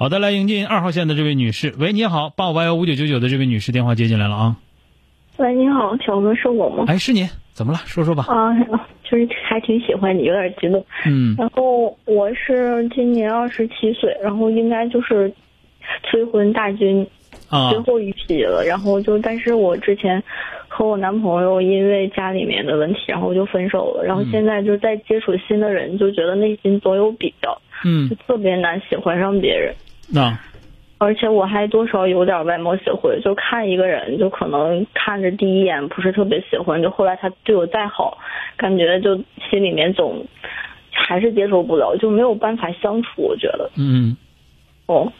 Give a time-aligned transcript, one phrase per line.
[0.00, 1.74] 好的，来迎接二号线的这位女士。
[1.76, 4.56] 喂，你好，八五八幺五九九九的这位女士电话接进来了啊。
[5.38, 6.84] 喂，你好，小哥是我吗？
[6.86, 7.80] 哎，是你，怎么了？
[7.84, 8.24] 说说吧。
[8.28, 8.54] 啊，
[9.02, 10.86] 就是还挺喜欢你，有点激动。
[11.04, 15.32] 嗯然后我是今年二十七岁，然后应该就是
[16.04, 17.04] 催婚大军
[17.48, 18.62] 啊最后一批了。
[18.64, 20.22] 然后就，但是我之前
[20.68, 24.04] 和我男朋友因为家里面的问题，然后就分手了。
[24.04, 29.74] 然后现在就在接触新的人，就觉得内心总有比较，嗯就，特别难喜欢上别人。
[30.10, 30.38] 那
[30.98, 38.18] 而且我还多少有点外貌协会，就看一个人，就可能看着第一眼不是特别喜欢，就后来他对我再好，
[38.56, 39.14] 感觉就
[39.48, 40.26] 心里面总
[40.90, 43.22] 还是接受不了，就没有办法相处。
[43.22, 44.16] 我觉得，嗯
[44.86, 45.12] 哦，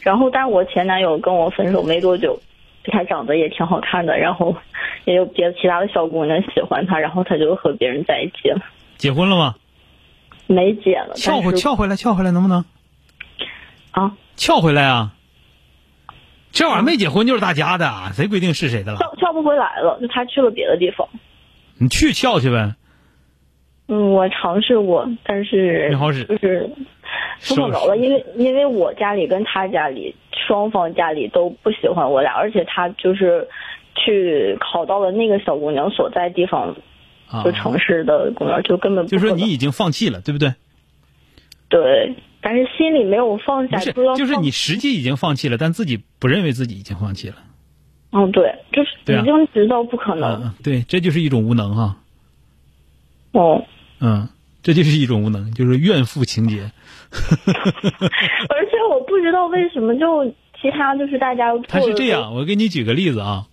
[0.00, 2.38] 然后但是我前男友跟我分手没多久，
[2.84, 4.54] 他长得也挺好看的，然后
[5.06, 8.60] 也有别的其他的小姑娘喜欢他，然后他就和别人在一起了，
[8.96, 9.56] 结婚了吗？
[10.46, 12.64] 没结了，撬回但是撬回来，撬回来能不能？
[13.90, 15.12] 啊，撬回来啊！
[16.52, 18.98] 这玩意儿没结婚就是大家的，啊 谁规定是谁的了？
[18.98, 21.06] 撬撬不回来了，就他去了别的地方。
[21.78, 22.74] 你去撬去呗。
[23.88, 26.68] 嗯，我尝试过，但是没好使就是
[27.48, 33.46] 不可能了，因为因为我家里跟他家里双方家里都不喜欢我俩，而且他就是
[33.94, 36.74] 去考到了那个小姑娘所在地方，
[37.28, 40.52] 啊就，城市的公园，就根本不就说你已经放弃了，对不对？
[41.68, 42.14] 对，
[42.48, 47.34] 但是心里没有放下，不就是你实际已经放弃了，但自己不认为自己已经放弃了。
[48.12, 51.96] 嗯，对，就是已经知道不可能，嗯，对，这就是一种无能哈。
[53.32, 53.64] 哦，
[53.98, 54.28] 嗯，
[54.62, 56.70] 这就是一种无能，就是怨妇情节。
[57.10, 60.24] 而且我不知道为什么就
[60.62, 63.48] 其他就是大家他是这样，我给你举个例子啊，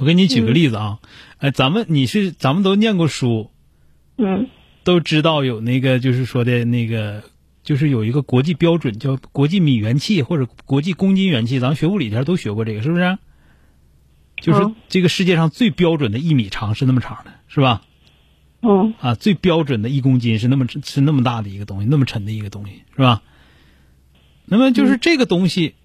[0.00, 0.98] 我给你举个例子啊，
[1.38, 3.52] 哎，咱们你是咱们都念过书，
[4.18, 4.48] 嗯
[4.82, 7.22] 都知道有那个就是说的那个，
[7.70, 13.16] 就是有一个国际标准叫国际米元气或者国际公斤元气，咱们学物理前都学过这个，是不是？
[14.40, 17.82] 就是嗯这个世界上最标准的一米长是那么长的，是吧？
[18.60, 23.22] 嗯啊，最标准的一公斤是那么是那么大的一个东西，那么沉的一个东西，是吧？
[24.46, 25.76] 那么就是这个东西，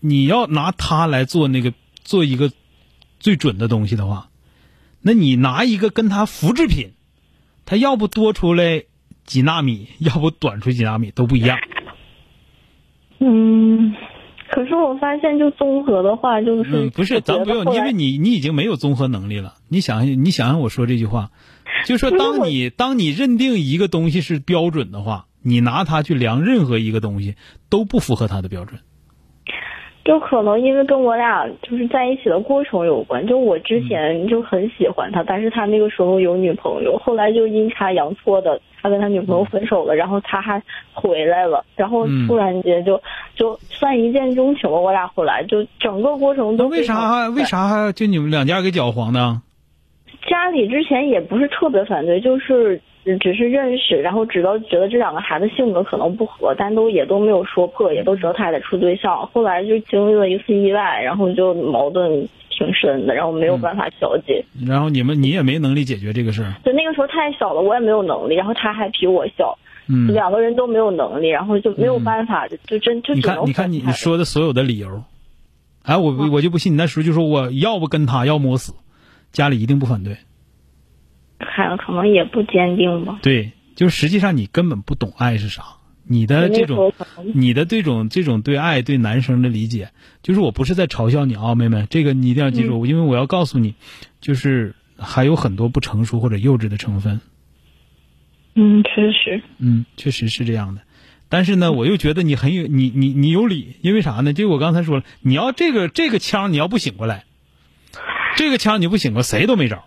[0.00, 1.72] 你要拿它来做那个
[2.04, 2.52] 做一个
[3.20, 4.28] 最准的东西的话，
[5.00, 6.92] 那你拿一个跟它复制品，
[7.64, 8.84] 它要不多出来
[9.26, 11.58] 几纳米， 要不短出几纳米都不一样。
[13.18, 13.94] 嗯。
[14.48, 19.54] 可是我发现，就综合的话，就是嗯，不是，咱不用，因为你你已经没有综合能力了。
[19.68, 21.30] 你想想，你想想我说这句话，
[21.84, 27.34] 就是说，当你当你认定一个东西是标准的话，你拿它去量任何一个东西
[27.68, 28.80] 都不符合它的标准。
[30.06, 40.62] 就可能因为跟我俩就是在一起的过程有关，就我之前就很喜欢他，但是他那个时候有女朋友，后来就阴差阳错的，他跟他女朋友分手了，然后他还
[40.94, 42.28] 回来了，然后嗯。
[42.28, 43.02] 突然间就
[43.34, 49.42] 就算一见钟情了，我俩后来就整个过程都为啥还为啥还就你们两家给搅黄呢？
[50.28, 59.24] 家里之前也不是特别反对，就是只只是认识，然后知道觉得这两个孩子性格可能不合，但都也都没有说破，也都知道他俩处对象。
[59.28, 64.44] 后来就经历了一次意外，然后就矛盾挺深的，然后没有办法调解。
[64.66, 66.54] 然后你们你也没能力解决这个事儿。
[66.64, 69.56] 就那个时候太小了，我也没有能力，然后他还比我小，
[69.88, 75.04] 嗯，两个人都没有能力，然后就没有办法，就就真就你看你看你说的所有的理由，
[75.84, 78.74] 哎，我我就不信你那时候就说我要不跟他，要么我死，
[79.30, 80.16] 家里一定不反对。
[81.56, 83.18] 看可能也不坚定吧。
[83.22, 85.64] 对，就是实际上你根本不懂爱是啥，
[86.04, 86.92] 你的这种
[87.34, 89.88] 你的这种这种对爱对男生的理解，
[90.22, 93.74] 就是我不是在嘲笑你啊，妹妹，这个你一定要记住，因为我要告诉你，
[94.20, 97.22] 就是还有很多不成熟或者幼稚的成分，
[98.54, 100.82] 嗯，确实，嗯，确实是这样的。
[101.28, 104.32] 但是呢，我又觉得你很有你你你有理，因为啥呢？
[104.32, 107.24] 就我刚才说了，你要这个这个枪你要不醒过来，
[108.36, 109.85] 这个枪你不醒过，谁都没招。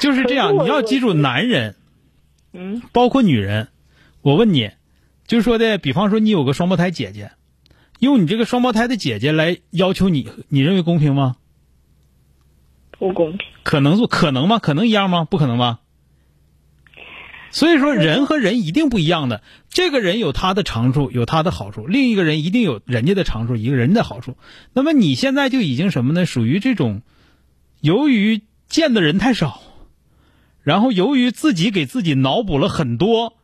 [0.00, 1.76] 就是这样，你要记住，男人
[2.52, 3.68] 嗯包括女人，
[4.22, 4.72] 我问你，
[5.28, 7.30] 就是说的，比方说你有个双胞胎姐姐，
[8.00, 11.36] 用你这个双胞胎的姐姐来要求你，你认为公平吗？
[12.98, 13.46] 不公平。
[13.62, 14.58] 可能做可能吗？
[14.58, 15.24] 可能一样吗？
[15.24, 15.80] 不可能吧？
[17.52, 19.42] 所以说，人和人一定不一样的。
[19.68, 24.36] 这个人有他的长处，有他的好处；另一个人一定有人家的长处，一个人的好处。
[24.72, 26.26] 那么你现在就已经什么呢？
[26.26, 27.02] 属于这种，
[27.80, 29.60] 由于见的人太少，
[30.62, 33.36] 然后由于自己给自己脑补了很多，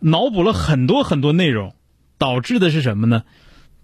[0.00, 1.74] 脑补了很多很多内容，
[2.18, 3.24] 导致的是什么呢？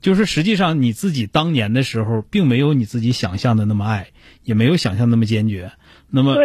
[0.01, 4.09] 就是实际上你自己当年的时候，并没有你自己想象的那么爱，
[4.43, 5.73] 也没有想象那么坚决。
[6.09, 6.37] 那么。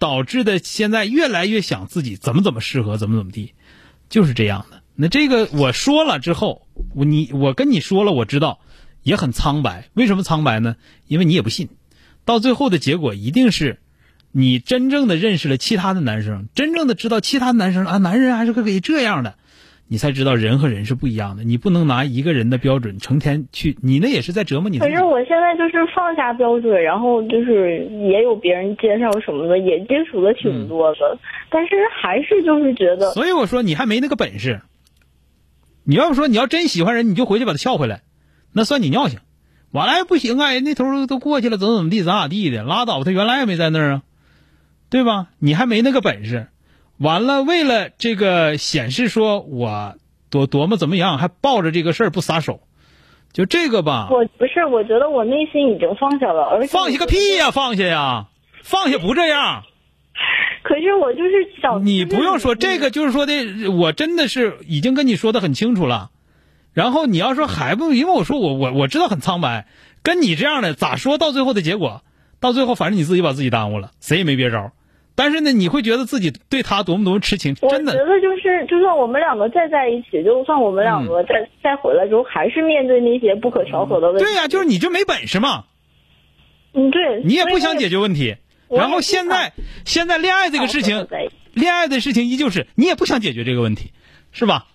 [0.00, 3.54] 导致的现在越来越想自己怎么怎么适合怎么怎么地，
[4.08, 4.80] 就是这样的。
[4.94, 8.60] 那这个我说了之后，我你我跟你说了，我知道
[9.02, 9.88] 也很苍白。
[9.94, 10.76] 为什么苍白呢？
[11.08, 11.70] 因为你也不信。
[12.24, 13.80] 到最后的结果一定是，
[14.32, 19.34] 你真正的认识了其他的男生，真正的知道其他男生啊，男人还是可以这样的。
[19.90, 24.78] 你才知道人和人是不一样的，你不能拿一个人的标准成天去，你那也是在折磨你。
[24.78, 31.18] 反正我现在就是放下标准，然后就是也有别人介绍什么的，也接触的挺多的，
[31.50, 33.12] 但是还是就是觉得。
[33.12, 34.60] 所以我说你还没那个本事。
[35.84, 38.02] 你要不说你要真喜欢人，你就回去把他撬回来，
[38.52, 39.20] 那算你尿性。
[39.70, 44.02] 完了不行啊，人那头都过去了，怎么怎么地，咋咋地的，拉倒，他原来也没在那儿啊，
[44.90, 45.28] 对吧？
[45.38, 46.48] 你还没那个本事。
[46.98, 49.94] 完了，为了这个显示说我
[50.30, 52.60] 多多么怎么样，还抱着这个事儿不撒手，
[53.32, 54.08] 就这个吧。
[54.10, 58.26] 我不是，我觉得我内心已经放下了，而且放下个屁呀，放下呀，
[58.62, 59.62] 放下不这样。
[60.64, 66.10] 可是我就是想，你不用说这个，就是说的，我真的是已经跟你说的很清楚了。
[66.72, 69.66] 然后你要说还不，因为我说我我我知道很苍白，
[70.02, 72.02] 跟你这样的咋说到最后的结果，
[72.40, 74.72] 到最后反正你自己把自己耽误了，谁也没别招。
[75.14, 77.92] 但是呢，你会觉得自己对他多么多么痴情，真的。
[77.92, 84.24] 我觉得就是，就算我们两个再在一起，就算我们两个再再回来之后，还是面对那些不可调和的问题。
[84.24, 85.64] 对呀，就是你就没本事嘛。
[86.72, 87.20] 嗯，对。
[87.24, 88.36] 你也不想解决问题，
[88.68, 89.52] 然后现在
[89.84, 91.08] 现在恋爱这个事情，
[91.52, 93.90] 恋爱的事情依旧是你也不想解决这个问题，
[94.30, 94.66] 是吧？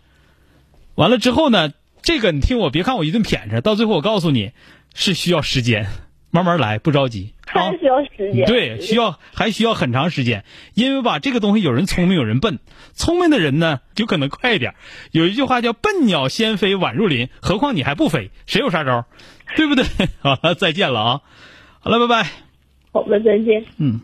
[0.96, 1.72] 完了之后呢，
[2.02, 4.52] 这个你听我，别看我一顿谝着，到最后我告诉你
[4.94, 5.88] 是需要时间。
[6.34, 7.32] 慢慢来，不着急。
[7.46, 8.48] 还需要时间。
[8.48, 10.44] 对，需要还需要很长时间，
[10.74, 12.58] 因为吧，这个东西有人聪明，有人笨。
[12.96, 14.74] 聪明的人呢，就可能快一点。
[15.12, 19.06] 有一句话叫“笨鸟先飞，晚入林”，何况你还不飞，谁有啥招？
[19.56, 19.86] 对不对？
[20.22, 21.22] 好了，再见了啊！
[21.82, 22.30] 好了，拜拜。
[22.92, 23.64] 好的，再见。
[23.78, 24.02] 嗯。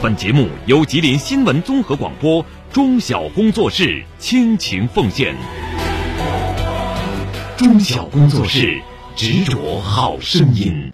[0.00, 5.34] 本节目由吉林新闻综合广播中小工作室倾情奉献。
[7.58, 8.80] 中小工作室，
[9.16, 10.92] 执着好声音。